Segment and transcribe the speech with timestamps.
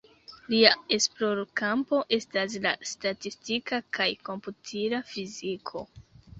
[0.53, 5.89] Lia esplorkampo estas la statistika kaj komputila fiziko.